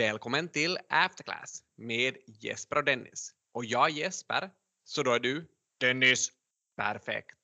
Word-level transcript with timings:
Välkommen 0.00 0.48
till 0.48 0.78
Afterclass 0.88 1.62
med 1.76 2.16
Jesper 2.26 2.76
och 2.76 2.84
Dennis. 2.84 3.32
Och 3.54 3.64
jag 3.64 3.90
Jesper, 3.90 4.50
så 4.84 5.02
då 5.02 5.12
är 5.12 5.20
du 5.20 5.48
Dennis, 5.80 6.32
perfekt. 6.76 7.36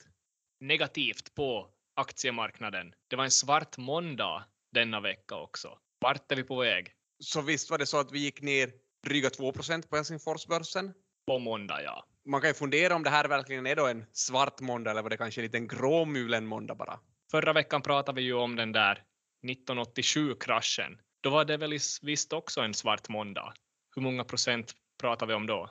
negativt 0.60 1.34
på 1.34 1.70
aktiemarknaden. 1.96 2.94
Det 3.08 3.16
var 3.16 3.24
en 3.24 3.30
svart 3.30 3.78
måndag 3.78 4.44
denna 4.72 5.00
vecka 5.00 5.34
också. 5.34 5.78
Vart 5.98 6.32
är 6.32 6.36
vi 6.36 6.42
på 6.42 6.56
väg? 6.56 6.92
Så 7.18 7.40
visst 7.40 7.70
var 7.70 7.78
det 7.78 7.86
så 7.86 8.00
att 8.00 8.12
vi 8.12 8.18
gick 8.18 8.42
ner 8.42 8.72
dryga 9.06 9.30
2 9.30 9.52
på 9.52 9.96
Helsingforsbörsen. 9.96 10.94
På 11.26 11.38
måndag, 11.38 11.82
ja. 11.82 12.06
Man 12.24 12.40
kan 12.40 12.50
ju 12.50 12.54
fundera 12.54 12.94
om 12.94 13.02
det 13.02 13.10
här 13.10 13.28
verkligen 13.28 13.66
är 13.66 13.76
då 13.76 13.86
en 13.86 14.04
svart 14.12 14.60
måndag 14.60 14.90
eller 14.90 15.02
var 15.02 15.10
det 15.10 15.16
kanske 15.16 15.40
en 15.40 15.44
liten 15.44 15.68
gråmulen 15.68 16.46
måndag 16.46 16.74
bara. 16.74 17.00
Förra 17.30 17.52
veckan 17.52 17.82
pratade 17.82 18.16
vi 18.20 18.22
ju 18.22 18.34
om 18.34 18.56
den 18.56 18.72
där 18.72 19.02
1987-kraschen. 19.46 20.98
Då 21.26 21.30
var 21.30 21.44
det 21.44 21.56
väl 21.56 21.72
is- 21.72 22.00
visst 22.02 22.32
också 22.32 22.60
en 22.60 22.74
svart 22.74 23.08
måndag. 23.08 23.54
Hur 23.96 24.02
många 24.02 24.24
procent 24.24 24.74
pratar 25.00 25.26
vi 25.26 25.34
om 25.34 25.46
då? 25.46 25.70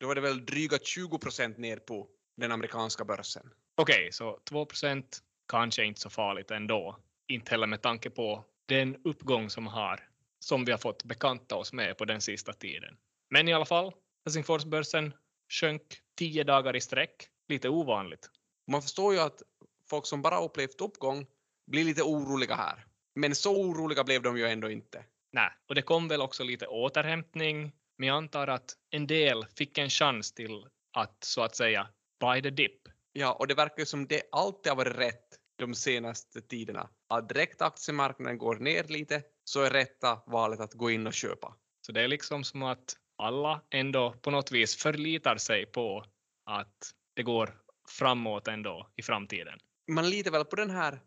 Då 0.00 0.06
var 0.06 0.14
det 0.14 0.20
väl 0.20 0.46
dryga 0.46 0.76
20% 0.78 1.58
ner 1.58 1.76
på 1.76 2.08
den 2.36 2.52
amerikanska 2.52 3.04
börsen. 3.04 3.50
Okej, 3.74 4.08
så 4.12 4.40
2 4.44 4.66
procent 4.66 5.18
kanske 5.48 5.84
inte 5.84 6.00
så 6.00 6.10
farligt 6.10 6.50
ändå. 6.50 6.98
Inte 7.28 7.50
heller 7.50 7.66
med 7.66 7.82
tanke 7.82 8.10
på 8.10 8.44
den 8.66 8.96
uppgång 9.04 9.50
som 9.50 9.66
har, 9.66 10.08
som 10.38 10.64
vi 10.64 10.72
har 10.72 10.78
fått 10.78 11.04
bekanta 11.04 11.56
oss 11.56 11.72
med 11.72 11.98
på 11.98 12.04
den 12.04 12.20
sista 12.20 12.52
tiden. 12.52 12.96
Men 13.30 13.48
i 13.48 13.52
alla 13.52 13.66
fall, 13.66 13.92
Helsingforsbörsen 14.24 15.14
sjönk 15.48 15.82
10 16.18 16.44
dagar 16.44 16.76
i 16.76 16.80
sträck. 16.80 17.28
Lite 17.48 17.68
ovanligt. 17.68 18.30
Man 18.66 18.82
förstår 18.82 19.14
ju 19.14 19.20
att 19.20 19.42
folk 19.90 20.06
som 20.06 20.22
bara 20.22 20.40
upplevt 20.40 20.80
uppgång 20.80 21.26
blir 21.66 21.84
lite 21.84 22.02
oroliga 22.02 22.54
här. 22.54 22.86
Men 23.14 23.34
så 23.34 23.60
oroliga 23.60 24.04
blev 24.04 24.22
de 24.22 24.38
ju 24.38 24.46
ändå 24.46 24.70
inte. 24.70 25.04
Nej, 25.32 25.50
och 25.68 25.74
det 25.74 25.82
kom 25.82 26.08
väl 26.08 26.20
också 26.20 26.44
lite 26.44 26.66
återhämtning. 26.66 27.72
Men 27.98 28.08
jag 28.08 28.16
antar 28.16 28.46
att 28.48 28.76
en 28.90 29.06
del 29.06 29.46
fick 29.56 29.78
en 29.78 29.90
chans 29.90 30.32
till 30.32 30.66
att 30.92 31.24
så 31.24 31.42
att 31.42 31.56
säga 31.56 31.88
buy 32.20 32.42
the 32.42 32.50
dip. 32.50 32.80
Ja, 33.12 33.32
och 33.32 33.46
det 33.46 33.54
verkar 33.54 33.78
ju 33.78 33.86
som 33.86 34.06
det 34.06 34.22
alltid 34.32 34.70
har 34.70 34.76
varit 34.76 34.98
rätt 34.98 35.40
de 35.56 35.74
senaste 35.74 36.40
tiderna. 36.40 36.90
Att 37.08 37.28
direkt 37.28 37.62
aktiemarknaden 37.62 38.38
går 38.38 38.56
ner 38.56 38.84
lite 38.84 39.22
så 39.44 39.62
är 39.62 39.70
rätta 39.70 40.22
valet 40.26 40.60
att 40.60 40.74
gå 40.74 40.90
in 40.90 41.06
och 41.06 41.14
köpa. 41.14 41.56
Så 41.86 41.92
det 41.92 42.02
är 42.02 42.08
liksom 42.08 42.44
som 42.44 42.62
att 42.62 42.96
alla 43.16 43.62
ändå 43.70 44.12
på 44.12 44.30
något 44.30 44.52
vis 44.52 44.76
förlitar 44.76 45.36
sig 45.36 45.66
på 45.66 46.04
att 46.44 46.92
det 47.14 47.22
går 47.22 47.54
framåt 47.88 48.48
ändå 48.48 48.90
i 48.96 49.02
framtiden. 49.02 49.58
Man 49.92 50.10
litar 50.10 50.30
väl 50.30 50.44
på 50.44 50.56
den 50.56 50.70
här 50.70 51.00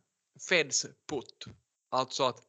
Feds 0.49 0.85
put, 1.09 1.45
alltså 1.93 2.23
att 2.23 2.39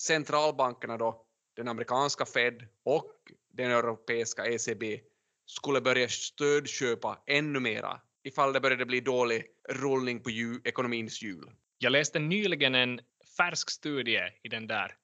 centralbankerna 0.00 0.96
då, 0.96 1.26
den 1.56 1.68
amerikanska 1.68 2.26
Fed 2.26 2.68
och 2.84 3.12
den 3.50 3.70
europeiska 3.70 4.46
ECB 4.46 5.00
skulle 5.46 5.80
börja 5.80 6.08
stödköpa 6.08 7.22
ännu 7.26 7.60
mera 7.60 8.00
ifall 8.24 8.52
det 8.52 8.60
började 8.60 8.86
bli 8.86 9.00
dålig 9.00 9.46
rullning 9.68 10.22
på 10.22 10.30
hju- 10.30 10.60
ekonomins 10.64 11.22
hjul. 11.22 11.50
Jag 11.78 11.92
läste 11.92 12.18
nyligen 12.18 12.74
en 12.74 13.00
färsk 13.36 13.70
studie 13.70 14.20
i 14.42 14.48
den 14.48 14.66
där 14.66 14.96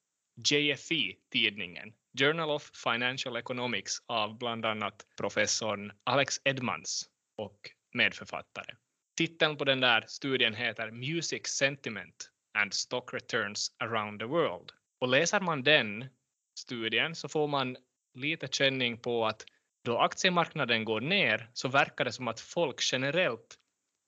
JFE-tidningen, 0.50 1.92
Journal 2.18 2.50
of 2.50 2.70
Financial 2.84 3.36
Economics 3.36 4.02
av 4.06 4.38
bland 4.38 4.66
annat 4.66 5.06
professorn 5.16 5.92
Alex 6.04 6.40
Edmans 6.44 7.08
och 7.36 7.70
medförfattare. 7.94 8.74
Titeln 9.16 9.56
på 9.56 9.64
den 9.64 9.80
där 9.80 10.04
studien 10.08 10.54
heter 10.54 10.90
Music 10.90 11.46
Sentiment 11.46 12.30
and 12.54 12.74
Stock 12.74 13.14
Returns 13.14 13.72
Around 13.78 14.20
the 14.20 14.26
World. 14.26 14.72
Och 15.00 15.08
läser 15.08 15.40
man 15.40 15.62
den 15.62 16.04
studien 16.58 17.14
så 17.14 17.28
får 17.28 17.48
man 17.48 17.76
lite 18.14 18.48
känning 18.48 18.98
på 18.98 19.26
att 19.26 19.44
då 19.84 19.98
aktiemarknaden 19.98 20.84
går 20.84 21.00
ner 21.00 21.50
så 21.52 21.68
verkar 21.68 22.04
det 22.04 22.12
som 22.12 22.28
att 22.28 22.40
folk 22.40 22.92
generellt 22.92 23.58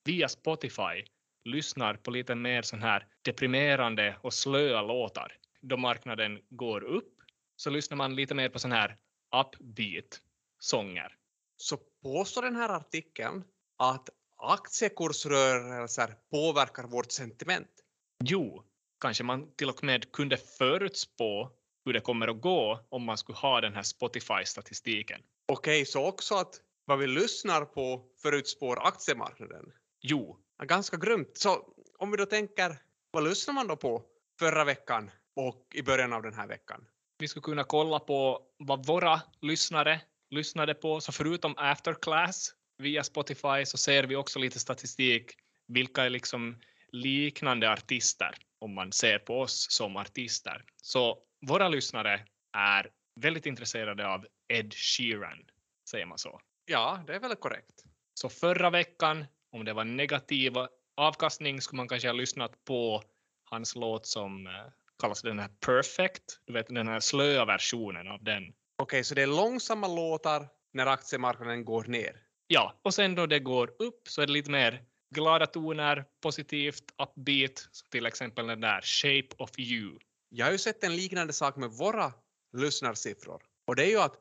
via 0.05 0.29
Spotify 0.29 1.05
lyssnar 1.43 1.93
på 1.93 2.11
lite 2.11 2.35
mer 2.35 2.61
sån 2.61 2.81
här 2.81 3.07
deprimerande 3.21 4.17
och 4.21 4.33
slöa 4.33 4.81
låtar. 4.81 5.37
Då 5.61 5.77
marknaden 5.77 6.39
går 6.49 6.83
upp 6.83 7.13
så 7.55 7.69
lyssnar 7.69 7.97
man 7.97 8.15
lite 8.15 8.35
mer 8.35 8.49
på 8.49 8.59
sån 8.59 8.71
här 8.71 8.97
upbeat 9.35 10.21
sånger. 10.59 11.17
Så 11.57 11.77
påstår 12.03 12.41
den 12.41 12.55
här 12.55 12.69
artikeln 12.69 13.43
att 13.77 14.09
aktiekursrörelser 14.37 16.15
påverkar 16.31 16.83
vårt 16.83 17.11
sentiment. 17.11 17.80
Jo, 18.23 18.63
kanske 19.01 19.23
man 19.23 19.55
till 19.55 19.69
och 19.69 19.83
med 19.83 20.11
kunde 20.11 20.37
förutspå 20.37 21.51
hur 21.85 21.93
det 21.93 21.99
kommer 21.99 22.27
att 22.27 22.41
gå 22.41 22.79
om 22.89 23.03
man 23.03 23.17
skulle 23.17 23.37
ha 23.37 23.61
den 23.61 23.73
här 23.73 23.83
Spotify-statistiken. 23.83 25.21
Okej, 25.47 25.85
så 25.85 26.05
också 26.05 26.35
att 26.35 26.61
vad 26.85 26.99
vi 26.99 27.07
lyssnar 27.07 27.65
på 27.65 28.05
förutspår 28.21 28.87
aktiemarknaden. 28.87 29.71
Jo, 30.01 30.37
Ja, 30.57 30.65
Ganska 30.65 30.97
grymt. 30.97 31.37
Så 31.37 31.65
om 31.97 32.11
vi 32.11 32.17
då 32.17 32.25
tänker, 32.25 32.77
vad 33.11 33.23
lyssnar 33.23 33.53
man 33.53 33.67
då 33.67 33.75
på 33.75 34.03
förra 34.39 34.63
veckan 34.63 35.11
och 35.35 35.67
i 35.73 35.81
början 35.81 36.13
av 36.13 36.21
den 36.21 36.33
här 36.33 36.47
veckan? 36.47 36.85
vi 37.21 37.27
skulle 37.27 37.41
kunna 37.41 37.63
kolla 37.63 37.99
på 37.99 38.41
vad 38.57 38.85
våra 38.85 39.21
lyssnare 39.41 40.01
lyssnade 40.29 40.73
på. 40.73 41.01
Så 41.01 41.11
förutom 41.11 41.53
Afterclass 41.57 42.53
via 42.77 43.03
Spotify 43.03 43.65
så 43.65 43.77
ser 43.77 44.03
vi 44.03 44.15
också 44.15 44.39
lite 44.39 44.59
statistik. 44.59 45.31
Vilka 45.67 46.03
är 46.03 46.09
liksom 46.09 46.57
liknande 46.91 47.71
artister 47.71 48.35
om 48.59 48.73
man 48.73 48.91
ser 48.91 49.19
på 49.19 49.39
oss 49.39 49.67
som 49.69 49.97
artister. 49.97 50.63
Så 50.77 51.17
våra 51.47 51.69
lyssnare 51.69 52.25
är 52.57 52.89
väldigt 53.15 53.45
intresserade 53.45 54.07
av 54.07 54.25
Ed 54.53 54.73
Sheeran, 54.73 55.45
säger 55.89 56.05
man 56.05 56.17
så. 56.17 56.41
Ja, 56.65 57.03
det 57.07 57.15
är 57.15 57.19
väl 57.19 57.35
korrekt. 57.35 57.83
Så 58.13 58.29
förra 58.29 58.69
veckan, 58.69 59.25
om 59.51 59.65
det 59.65 59.73
var 59.73 59.83
negativ 59.83 60.53
avkastning, 60.97 61.61
skulle 61.61 61.77
man 61.77 61.87
kanske 61.87 62.07
ha 62.07 62.13
lyssnat 62.13 62.65
på 62.65 63.03
hans 63.43 63.75
låt 63.75 64.05
som 64.05 64.47
eh, 64.47 64.53
kallas 64.99 65.21
den 65.21 65.39
här 65.39 65.49
Perfect. 65.65 66.23
Du 66.45 66.53
vet 66.53 66.67
den 66.67 66.87
här 66.87 66.99
slöa 66.99 67.45
versionen 67.45 68.07
av 68.07 68.23
den. 68.23 68.53
Okej, 68.77 69.03
så 69.03 69.15
det 69.15 69.21
är 69.21 69.27
långsamma 69.27 69.87
låtar 69.87 70.47
när 70.73 70.85
aktiemarknaden 70.85 71.65
går 71.65 71.83
ner. 71.83 72.23
Ja, 72.47 72.79
och 72.81 72.93
sen 72.93 73.15
då 73.15 73.25
det 73.25 73.39
går 73.39 73.75
upp 73.79 74.07
så 74.07 74.21
är 74.21 74.27
det 74.27 74.33
lite 74.33 74.51
mer 74.51 74.83
glada 75.11 75.45
toner, 75.45 76.05
positivt, 76.21 76.83
upbeat, 77.03 77.67
som 77.71 77.89
till 77.89 78.05
exempel 78.05 78.47
den 78.47 78.61
där 78.61 78.81
Shape 78.81 79.35
of 79.37 79.59
You. 79.59 79.99
Jag 80.29 80.45
har 80.45 80.51
ju 80.51 80.57
sett 80.57 80.83
en 80.83 80.95
liknande 80.95 81.33
sak 81.33 81.55
med 81.55 81.69
våra 81.69 82.13
lyssnarsiffror. 82.57 83.41
Och 83.67 83.75
det 83.75 83.83
är 83.83 83.89
ju 83.89 83.99
att 83.99 84.15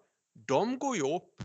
de 0.46 0.78
går 0.78 0.96
ju 0.96 1.02
upp 1.02 1.42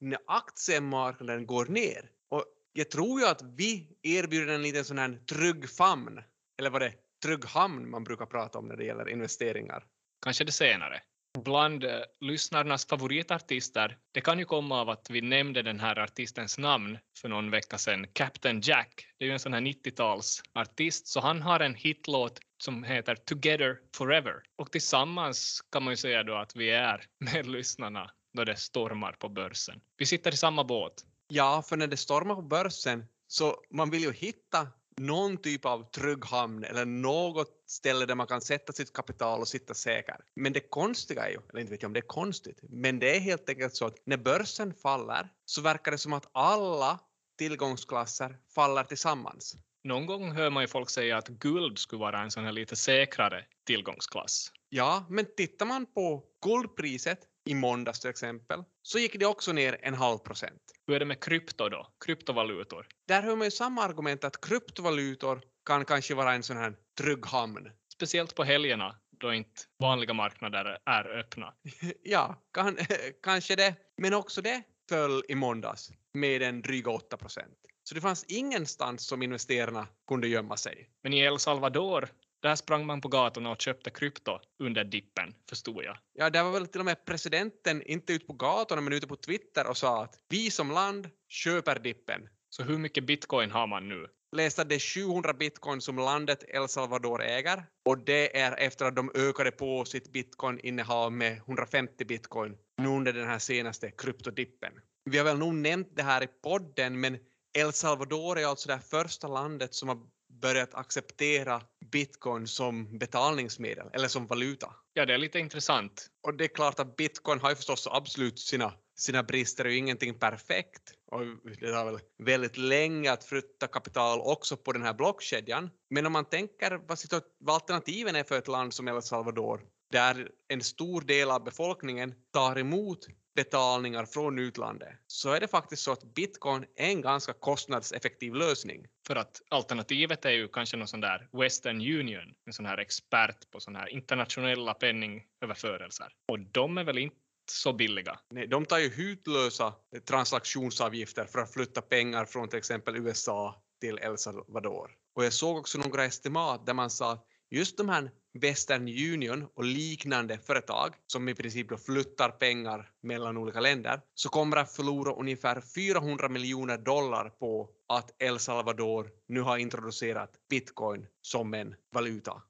när 0.00 0.18
aktiemarknaden 0.26 1.46
går 1.46 1.66
ner. 1.66 2.10
Och 2.28 2.44
jag 2.72 2.90
tror 2.90 3.20
ju 3.20 3.26
att 3.26 3.42
vi 3.42 3.98
erbjuder 4.02 4.54
en 4.54 4.62
liten 4.62 4.84
sån 4.84 4.98
här 4.98 5.20
trygg 5.26 5.70
famn. 5.70 6.22
Eller 6.58 6.70
vad 6.70 6.82
det 6.82 6.86
är, 6.86 6.94
trygg 7.22 7.44
hamn 7.44 7.90
man 7.90 8.04
brukar 8.04 8.26
prata 8.26 8.58
om 8.58 8.68
när 8.68 8.76
det 8.76 8.84
gäller 8.84 9.08
investeringar. 9.08 9.84
Kanske 10.22 10.44
det 10.44 10.52
senare. 10.52 11.02
Bland 11.44 11.84
eh, 11.84 12.00
lyssnarnas 12.20 12.86
favoritartister, 12.86 13.98
det 14.12 14.20
kan 14.20 14.38
ju 14.38 14.44
komma 14.44 14.80
av 14.80 14.90
att 14.90 15.10
vi 15.10 15.20
nämnde 15.20 15.62
den 15.62 15.80
här 15.80 15.98
artistens 15.98 16.58
namn 16.58 16.98
för 17.20 17.28
någon 17.28 17.50
vecka 17.50 17.78
sedan, 17.78 18.06
Captain 18.12 18.60
Jack. 18.60 19.06
Det 19.18 19.24
är 19.24 19.26
ju 19.26 19.32
en 19.32 19.38
sån 19.38 19.52
här 19.52 19.60
90-talsartist, 19.60 21.06
så 21.06 21.20
han 21.20 21.42
har 21.42 21.60
en 21.60 21.74
hitlåt 21.74 22.40
som 22.62 22.84
heter 22.84 23.14
Together 23.14 23.76
Forever. 23.96 24.34
Och 24.56 24.72
tillsammans 24.72 25.60
kan 25.72 25.82
man 25.82 25.92
ju 25.92 25.96
säga 25.96 26.22
då 26.22 26.34
att 26.34 26.56
vi 26.56 26.70
är 26.70 27.04
med 27.32 27.46
lyssnarna 27.46 28.10
då 28.32 28.44
det 28.44 28.56
stormar 28.56 29.12
på 29.12 29.28
börsen. 29.28 29.80
Vi 29.96 30.06
sitter 30.06 30.34
i 30.34 30.36
samma 30.36 30.64
båt. 30.64 31.04
Ja, 31.28 31.62
för 31.68 31.76
när 31.76 31.86
det 31.86 31.96
stormar 31.96 32.34
på 32.34 32.42
börsen 32.42 33.04
så 33.26 33.56
man 33.70 33.90
vill 33.90 34.02
ju 34.02 34.12
hitta 34.12 34.68
någon 34.98 35.36
typ 35.36 35.64
av 35.64 35.90
trygg 35.90 36.24
hamn 36.24 36.64
eller 36.64 36.84
något 36.84 37.64
ställe 37.66 38.06
där 38.06 38.14
man 38.14 38.26
kan 38.26 38.40
sätta 38.40 38.72
sitt 38.72 38.92
kapital 38.92 39.40
och 39.40 39.48
sitta 39.48 39.74
säker. 39.74 40.16
Men 40.34 40.52
det 40.52 40.60
konstiga 40.60 41.26
är 41.26 41.30
ju, 41.30 41.38
eller 41.50 41.60
inte 41.60 41.72
vet 41.72 41.82
jag 41.82 41.88
om 41.88 41.92
det 41.92 42.00
är 42.00 42.06
konstigt, 42.06 42.58
men 42.62 42.98
det 42.98 43.16
är 43.16 43.20
helt 43.20 43.48
enkelt 43.48 43.76
så 43.76 43.86
att 43.86 43.96
när 44.04 44.16
börsen 44.16 44.74
faller 44.74 45.28
så 45.44 45.60
verkar 45.60 45.92
det 45.92 45.98
som 45.98 46.12
att 46.12 46.30
alla 46.32 46.98
tillgångsklasser 47.38 48.38
faller 48.54 48.84
tillsammans. 48.84 49.56
Någon 49.84 50.06
gång 50.06 50.32
hör 50.32 50.50
man 50.50 50.62
ju 50.62 50.68
folk 50.68 50.90
säga 50.90 51.16
att 51.16 51.28
guld 51.28 51.78
skulle 51.78 52.00
vara 52.00 52.22
en 52.22 52.30
sån 52.30 52.44
här 52.44 52.52
lite 52.52 52.76
säkrare 52.76 53.44
tillgångsklass. 53.66 54.52
Ja, 54.68 55.06
men 55.08 55.26
tittar 55.36 55.66
man 55.66 55.86
på 55.86 56.24
guldpriset 56.42 57.18
i 57.44 57.54
måndags 57.54 58.00
till 58.00 58.10
exempel 58.10 58.64
så 58.82 58.98
gick 58.98 59.18
det 59.18 59.26
också 59.26 59.52
ner 59.52 59.78
en 59.82 59.94
halv 59.94 60.18
procent. 60.18 60.62
Hur 60.86 60.94
är 60.94 60.98
det 60.98 61.04
med 61.04 61.24
krypto 61.24 61.68
då? 61.68 61.86
Kryptovalutor? 62.04 62.86
Där 63.08 63.22
hör 63.22 63.36
man 63.36 63.46
ju 63.46 63.50
samma 63.50 63.82
argument 63.82 64.24
att 64.24 64.40
kryptovalutor 64.40 65.40
kan 65.66 65.84
kanske 65.84 66.14
vara 66.14 66.34
en 66.34 66.42
sån 66.42 66.56
här 66.56 66.76
trygg 66.98 67.26
hamn. 67.26 67.70
Speciellt 67.94 68.34
på 68.34 68.44
helgerna 68.44 68.96
då 69.20 69.34
inte 69.34 69.62
vanliga 69.78 70.14
marknader 70.14 70.78
är 70.86 71.18
öppna. 71.18 71.54
Ja, 72.02 72.42
kan, 72.52 72.76
kanske 73.22 73.56
det. 73.56 73.74
Men 73.96 74.14
också 74.14 74.42
det 74.42 74.62
föll 74.88 75.22
i 75.28 75.34
måndags 75.34 75.90
med 76.14 76.42
en 76.42 76.62
dryga 76.62 76.90
8 76.90 77.16
procent. 77.16 77.54
Så 77.84 77.94
det 77.94 78.00
fanns 78.00 78.24
ingenstans 78.24 79.06
som 79.06 79.22
investerarna 79.22 79.86
kunde 80.08 80.28
gömma 80.28 80.56
sig. 80.56 80.90
Men 81.02 81.12
i 81.12 81.18
El 81.18 81.38
Salvador 81.38 82.08
Där 82.42 82.56
sprang 82.56 82.86
man 82.86 83.00
på 83.00 83.08
gatorna 83.08 83.50
och 83.50 83.60
köpte 83.60 83.90
krypto 83.90 84.38
under 84.58 84.84
dippen, 84.84 85.34
förstod 85.48 85.84
jag. 85.84 85.96
Ja, 86.14 86.30
där 86.30 86.42
var 86.42 86.50
väl 86.50 86.66
till 86.66 86.80
och 86.80 86.84
med 86.84 87.04
presidenten 87.04 87.82
inte 87.82 88.12
ute 88.12 88.26
på 88.26 88.32
gatorna 88.32 88.80
men 88.80 88.92
ute 88.92 89.06
på 89.06 89.16
Twitter 89.16 89.66
och 89.66 89.76
sa 89.76 90.02
att 90.02 90.14
vi 90.28 90.50
som 90.50 90.70
land 90.70 91.10
köper 91.28 91.78
dippen. 91.78 92.28
Så 92.50 92.62
hur 92.62 92.78
mycket 92.78 93.06
bitcoin 93.06 93.50
har 93.50 93.66
man 93.66 93.88
nu? 93.88 94.06
Läste 94.36 94.64
det 94.64 94.74
är 94.74 94.78
700 94.78 95.34
bitcoin 95.34 95.80
som 95.80 95.96
landet 95.96 96.44
El 96.48 96.68
Salvador 96.68 97.22
äger 97.22 97.64
och 97.84 97.98
det 97.98 98.40
är 98.40 98.56
efter 98.58 98.84
att 98.84 98.96
de 98.96 99.10
ökade 99.14 99.50
på 99.50 99.84
sitt 99.84 100.12
bitcoin-innehav 100.12 101.12
med 101.12 101.32
150 101.32 102.04
bitcoin 102.04 102.56
nu 102.82 102.88
under 102.88 103.12
den 103.12 103.26
här 103.26 103.38
senaste 103.38 103.90
kryptodippen. 103.90 104.72
Vi 105.04 105.18
har 105.18 105.24
väl 105.24 105.38
nog 105.38 105.54
nämnt 105.54 105.96
det 105.96 106.02
här 106.02 106.22
i 106.22 106.26
podden 106.26 107.00
men 107.00 107.18
El 107.58 107.72
Salvador 107.72 108.38
är 108.38 108.46
alltså 108.46 108.68
det 108.68 108.80
första 108.80 109.28
landet 109.28 109.74
som 109.74 109.88
har 109.88 109.98
börjat 110.40 110.74
acceptera 110.74 111.62
bitcoin 111.90 112.46
som 112.46 112.98
betalningsmedel 112.98 113.86
eller 113.92 114.08
som 114.08 114.26
valuta. 114.26 114.74
Ja, 114.92 115.06
det 115.06 115.14
är 115.14 115.18
lite 115.18 115.38
intressant. 115.38 116.06
Och 116.22 116.34
det 116.34 116.44
är 116.44 116.48
klart 116.48 116.80
att 116.80 116.96
bitcoin 116.96 117.40
har 117.40 117.50
ju 117.50 117.56
förstås 117.56 117.88
absolut 117.90 118.38
sina, 118.38 118.72
sina 118.96 119.22
brister 119.22 119.64
och 119.64 119.72
ingenting 119.72 120.14
perfekt. 120.14 120.92
Och 121.10 121.20
det 121.60 121.72
tar 121.72 121.84
väl 121.84 122.00
väldigt 122.18 122.56
länge 122.56 123.12
att 123.12 123.24
flytta 123.24 123.66
kapital 123.66 124.20
också 124.20 124.56
på 124.56 124.72
den 124.72 124.82
här 124.82 124.94
blockkedjan. 124.94 125.70
Men 125.90 126.06
om 126.06 126.12
man 126.12 126.24
tänker 126.24 126.80
vad, 126.88 126.98
vad 127.38 127.54
alternativen 127.54 128.16
är 128.16 128.24
för 128.24 128.38
ett 128.38 128.48
land 128.48 128.74
som 128.74 128.88
El 128.88 129.02
Salvador, 129.02 129.60
där 129.90 130.30
en 130.48 130.62
stor 130.62 131.00
del 131.00 131.30
av 131.30 131.44
befolkningen 131.44 132.14
tar 132.32 132.58
emot 132.58 133.06
betalningar 133.38 134.04
från 134.04 134.38
utlandet 134.38 134.88
så 135.06 135.32
är 135.32 135.40
det 135.40 135.48
faktiskt 135.48 135.82
så 135.82 135.92
att 135.92 136.14
bitcoin 136.14 136.64
är 136.76 136.88
en 136.88 137.00
ganska 137.00 137.32
kostnadseffektiv 137.32 138.34
lösning. 138.34 138.86
För 139.06 139.16
att 139.16 139.42
alternativet 139.50 140.24
är 140.24 140.30
ju 140.30 140.48
kanske 140.48 140.76
någon 140.76 140.88
sån 140.88 141.00
där 141.00 141.28
Western 141.32 141.76
Union, 141.76 142.34
en 142.46 142.52
sån 142.52 142.66
här 142.66 142.78
expert 142.78 143.50
på 143.50 143.60
sån 143.60 143.76
här 143.76 143.88
internationella 143.88 144.74
penningöverförelser. 144.74 146.06
Och 146.28 146.40
de 146.40 146.78
är 146.78 146.84
väl 146.84 146.98
inte 146.98 147.16
så 147.50 147.72
billiga. 147.72 148.18
Nej, 148.30 148.46
de 148.46 148.66
tar 148.66 148.78
ju 148.78 148.88
hutlösa 148.88 149.74
transaktionsavgifter 150.08 151.24
för 151.24 151.38
att 151.38 151.52
flytta 151.52 151.82
pengar 151.82 152.24
från 152.24 152.48
till 152.48 152.58
exempel 152.58 152.96
USA 152.96 153.62
till 153.80 153.98
El 153.98 154.18
Salvador. 154.18 154.90
Och 155.14 155.24
jag 155.24 155.32
såg 155.32 155.56
också 155.56 155.78
några 155.78 156.04
estimat 156.04 156.66
där 156.66 156.74
man 156.74 156.90
sa 156.90 157.12
att 157.12 157.26
just 157.50 157.76
de 157.76 157.88
här 157.88 158.10
Western 158.32 158.88
Union 158.88 159.48
och 159.54 159.64
liknande 159.64 160.38
företag 160.38 160.94
som 161.06 161.28
i 161.28 161.34
princip 161.34 161.68
då 161.68 161.76
flyttar 161.76 162.30
pengar 162.30 162.90
mellan 163.02 163.36
olika 163.36 163.60
länder 163.60 164.00
så 164.14 164.28
kommer 164.28 164.56
att 164.56 164.72
förlora 164.72 165.12
ungefär 165.12 165.60
400 165.60 166.28
miljoner 166.28 166.78
dollar 166.78 167.28
på 167.28 167.70
att 167.88 168.22
El 168.22 168.38
Salvador 168.38 169.10
nu 169.28 169.40
har 169.40 169.58
introducerat 169.58 170.30
bitcoin 170.50 171.06
som 171.22 171.54
en 171.54 171.74
valuta, 171.92 172.42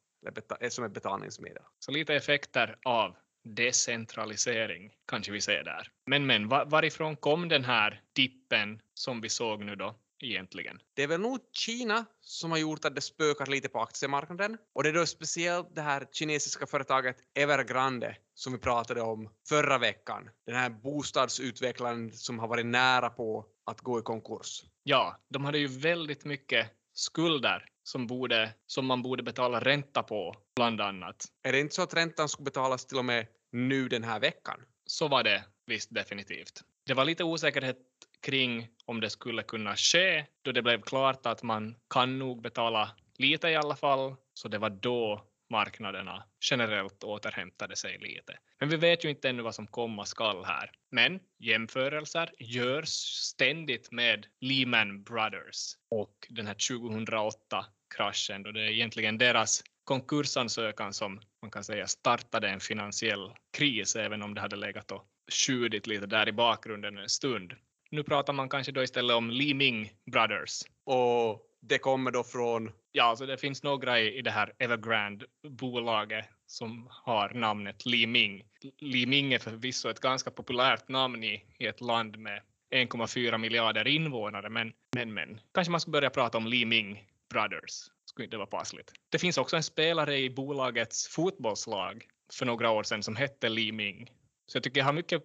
eh, 0.61 0.69
som 0.69 0.85
ett 0.85 0.93
betalningsmedel. 0.93 1.63
Så 1.79 1.93
lite 1.93 2.15
effekter 2.15 2.77
av 2.85 3.17
decentralisering 3.45 4.93
kanske 5.07 5.33
vi 5.33 5.41
ser 5.41 5.65
där. 5.65 5.89
Men 6.07 6.27
men 6.27 6.49
varifrån 6.49 7.17
kom 7.17 7.49
den 7.49 7.65
här 7.65 8.03
dippen 8.13 8.81
som 8.95 9.21
vi 9.21 9.29
såg 9.29 9.65
nu 9.65 9.77
då? 9.77 9.95
Egentligen? 10.21 10.81
Det 10.95 11.03
är 11.03 11.07
väl 11.07 11.21
nog 11.21 11.41
Kina 11.53 12.05
som 12.21 12.51
har 12.51 12.59
gjort 12.59 12.85
att 12.85 12.95
det 12.95 13.01
spökar 13.01 13.47
lite 13.47 13.69
på 13.69 13.81
aktiemarknaden 13.81 14.59
och 14.75 14.83
det 14.83 14.89
är 14.89 14.93
då 14.93 15.07
speciellt 15.07 15.75
det 15.75 15.83
här 15.83 16.07
kinesiska 16.13 16.67
företaget 16.67 17.17
Evergrande 17.35 18.17
som 18.35 18.53
vi 18.53 18.59
pratade 18.59 19.03
om 19.03 19.31
förra 19.49 19.79
veckan. 19.79 20.31
Den 20.47 20.55
här 20.55 20.71
bostadsutvecklaren 20.71 22.13
som 22.13 22.39
har 22.39 22.49
varit 22.49 22.67
nära 22.67 23.11
på 23.11 23.47
att 23.67 23.81
gå 23.81 23.99
i 23.99 24.03
konkurs. 24.03 24.63
Ja, 24.83 25.21
de 25.29 25.45
hade 25.45 25.59
ju 25.59 25.67
väldigt 25.67 26.25
mycket 26.25 26.71
skulder 26.93 27.69
som, 27.83 28.07
borde, 28.07 28.55
som 28.67 28.87
man 28.87 29.03
borde 29.03 29.23
betala 29.23 29.61
ränta 29.61 30.03
på, 30.03 30.35
bland 30.57 30.81
annat. 30.81 31.27
Är 31.43 31.53
det 31.53 31.61
inte 31.61 31.75
så 31.75 31.83
att 31.83 31.95
räntan 31.95 32.29
skulle 32.29 32.45
betalas 32.45 32.87
till 32.87 32.99
och 32.99 33.05
med 33.05 33.27
nu 33.53 33.89
den 33.89 34.05
här 34.05 34.21
veckan? 34.21 34.61
Så 34.87 35.09
var 35.09 35.23
det 35.23 35.45
visst 35.67 35.95
definitivt. 35.95 36.63
Det 36.87 36.95
var 36.95 37.05
lite 37.05 37.25
osäkerhet 37.25 37.77
kring 38.21 38.69
om 38.85 39.01
det 39.01 39.11
skulle 39.11 39.43
kunna 39.43 39.77
ske 39.77 40.25
då 40.43 40.53
det 40.53 40.63
blev 40.63 40.83
klart 40.83 41.27
att 41.27 41.43
man 41.43 41.75
kan 41.91 42.19
nog 42.19 42.43
betala 42.43 42.91
lite 43.19 43.49
i 43.49 43.57
alla 43.57 43.77
fall. 43.77 44.17
Så 44.35 44.49
det 44.49 44.59
var 44.59 44.71
då 44.71 45.25
marknaderna 45.51 46.25
generellt 46.51 47.05
återhämtade 47.05 47.77
sig 47.77 47.99
lite. 47.99 48.39
Men 48.61 48.69
vi 48.69 48.77
vet 48.77 49.05
ju 49.05 49.11
inte 49.11 49.29
ännu 49.29 49.43
vad 49.43 49.55
som 49.55 49.67
komma 49.67 50.05
skall 50.05 50.45
här. 50.45 50.71
Men 50.91 51.21
jämförelser 51.39 52.31
görs 52.39 52.89
ständigt 52.89 53.93
med 53.93 54.27
Lehman 54.41 55.03
Brothers 55.03 55.75
och 55.91 56.27
den 56.29 56.47
här 56.47 56.55
2008-kraschen 56.55 58.43
då 58.43 58.53
det 58.53 58.61
är 58.61 58.71
egentligen 58.71 59.19
deras 59.19 59.63
konkursansökan 59.85 60.93
som 60.93 61.21
man 61.43 61.51
kan 61.51 61.65
säga 61.65 61.87
startade 61.87 62.49
en 62.49 62.61
finansiell 62.61 63.33
kris 63.57 63.97
även 63.97 64.23
om 64.23 64.35
det 64.35 64.41
hade 64.41 64.57
legat 64.57 64.93
och 64.93 65.05
tjudit 65.31 65.87
lite 65.87 66.07
där 66.07 66.29
i 66.29 66.33
bakgrunden 66.33 66.99
en 66.99 67.09
stund. 67.09 67.53
Nu 67.91 68.03
pratar 68.03 68.33
man 68.33 68.49
kanske 68.49 68.73
då 68.73 68.83
istället 68.83 69.17
om 69.17 69.31
Li 69.31 69.55
Ming 69.55 69.93
Brothers. 70.13 70.63
Och 70.85 71.41
det 71.61 71.79
kommer 71.79 72.11
då 72.11 72.25
från? 72.25 72.73
Ja, 72.93 73.03
så 73.03 73.09
alltså 73.09 73.27
det 73.27 73.39
finns 73.39 73.63
några 73.63 74.01
i, 74.01 74.19
i 74.19 74.23
det 74.23 74.31
här 74.31 74.53
Evergrande-bolaget 74.59 76.25
som 76.47 76.89
har 76.91 77.31
namnet 77.31 77.87
Li 77.87 78.07
Ming. 78.07 78.45
Li 78.79 79.07
Ming 79.07 79.33
är 79.33 79.39
förvisso 79.39 79.89
ett 79.91 80.01
ganska 80.01 80.31
populärt 80.31 80.89
namn 80.89 81.25
i, 81.25 81.45
i 81.59 81.67
ett 81.67 81.81
land 81.81 82.19
med 82.19 82.43
1,4 82.75 83.39
miljarder 83.39 83.89
invånare, 83.89 84.51
men, 84.51 84.73
men, 84.97 85.15
men 85.15 85.41
kanske 85.55 85.71
man 85.71 85.81
skulle 85.81 85.93
börja 85.93 86.11
prata 86.11 86.39
om 86.39 86.47
Li 86.47 86.65
Ming 86.65 87.05
Brothers. 87.31 87.91
Skulle 88.05 88.25
inte 88.25 88.37
vara 88.37 88.47
passligt. 88.47 88.93
Det 89.09 89.19
finns 89.19 89.39
också 89.39 89.57
en 89.57 89.63
spelare 89.63 90.19
i 90.19 90.31
bolagets 90.31 91.09
fotbollslag 91.09 92.07
för 92.33 92.47
några 92.47 92.71
år 92.71 92.83
sedan 92.83 93.03
som 93.03 93.17
hette 93.17 93.49
Li 93.49 93.73
Ming. 93.73 94.11
Så 94.47 94.57
jag 94.57 94.63
tycker 94.63 94.81
jag 94.81 94.85
har 94.85 94.93
mycket 94.93 95.23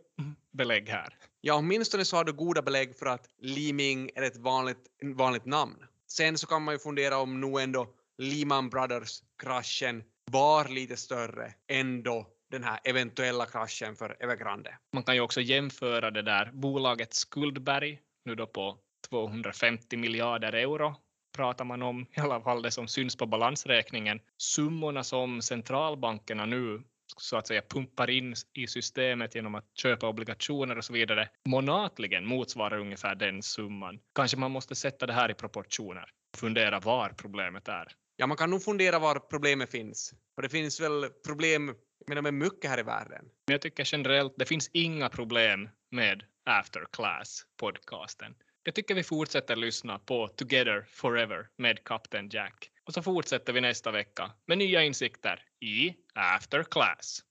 belägg 0.52 0.90
här. 0.90 1.14
Ja, 1.46 1.56
åtminstone 1.56 2.06
så 2.06 2.18
har 2.18 2.24
du 2.24 2.34
goda 2.34 2.62
belägg 2.62 2.96
för 2.96 3.06
att 3.06 3.28
Li 3.38 3.74
Ming 3.74 4.10
är 4.16 4.22
ett 4.22 4.38
vanligt, 4.38 4.88
vanligt 5.16 5.46
namn. 5.46 5.76
Sen 6.08 6.38
så 6.38 6.48
kan 6.48 6.64
man 6.64 6.74
ju 6.74 6.80
fundera 6.80 7.18
om 7.18 7.42
nog 7.42 7.62
ändå 7.62 7.88
Lehman 8.18 8.70
Brothers-kraschen 8.70 10.04
var 10.32 10.68
lite 10.68 10.98
större 10.98 11.54
än 11.68 12.04
då 12.04 12.28
den 12.52 12.64
här 12.64 12.80
eventuella 12.84 13.46
kraschen 13.46 13.96
för 13.96 14.18
Evergrande. 14.20 14.78
Man 14.94 15.04
kan 15.04 15.16
ju 15.16 15.22
också 15.22 15.42
jämföra 15.42 16.12
det 16.12 16.22
där 16.22 16.52
bolagets 16.54 17.18
skuldberg, 17.18 18.00
nu 18.26 18.36
då 18.36 18.48
på 18.48 18.78
250 19.10 19.98
miljarder 19.98 20.54
euro 20.54 20.96
pratar 21.36 21.66
man 21.66 21.82
om, 21.82 22.06
i 22.18 22.20
alla 22.20 22.42
fall 22.42 22.62
det 22.62 22.72
som 22.72 22.88
syns 22.88 23.16
på 23.16 23.26
balansräkningen. 23.26 24.20
Summorna 24.38 25.04
som 25.04 25.42
centralbankerna 25.42 26.46
nu 26.46 26.84
så 27.22 27.38
att 27.38 27.48
säga 27.48 27.62
pumpar 27.70 28.10
in 28.10 28.36
i 28.54 28.68
systemet 28.68 29.36
genom 29.36 29.56
att 29.56 29.78
köpa 29.78 30.08
obligationer 30.08 30.78
och 30.78 30.86
så 30.86 30.94
vidare 30.94 31.30
månatligen 31.46 32.26
motsvarar 32.26 32.80
ungefär 32.80 33.16
den 33.16 33.44
summan. 33.44 34.00
Kanske 34.16 34.38
man 34.38 34.52
måste 34.52 34.76
sätta 34.76 35.06
det 35.06 35.14
här 35.14 35.32
i 35.32 35.34
proportioner 35.34 36.06
och 36.34 36.40
fundera 36.40 36.80
var 36.80 37.10
problemet 37.10 37.68
är. 37.68 37.88
Ja, 38.16 38.28
man 38.28 38.38
kan 38.38 38.50
nog 38.50 38.64
fundera 38.64 39.00
var 39.00 39.20
problemet 39.20 39.72
finns. 39.72 40.14
Och 40.36 40.42
det 40.42 40.50
finns 40.50 40.80
väl 40.80 41.10
problem 41.26 41.76
menar, 42.08 42.22
med 42.22 42.34
mycket 42.34 42.70
här 42.70 42.80
i 42.80 42.84
världen. 42.84 43.26
Men 43.48 43.54
jag 43.54 43.62
tycker 43.62 43.88
generellt, 43.92 44.34
det 44.38 44.46
finns 44.46 44.70
inga 44.74 45.10
problem 45.10 45.70
med 45.92 46.24
After 46.46 46.86
Class 46.92 47.46
podcasten. 47.60 48.36
Jag 48.64 48.76
tycker 48.76 48.96
vi 48.96 49.04
fortsätter 49.04 49.56
lyssna 49.56 50.00
på 50.00 50.28
Together 50.28 50.86
Forever 50.90 51.48
med 51.58 51.84
Captain 51.84 52.30
Jack. 52.30 52.70
Och 52.88 52.94
så 52.94 53.02
fortsätter 53.02 53.54
vi 53.54 53.62
nästa 53.62 53.92
vecka 53.92 54.32
med 54.46 54.58
nya 54.58 54.84
insikter 54.84 55.40
i 55.60 55.96
After 56.14 56.64
Class. 56.64 57.22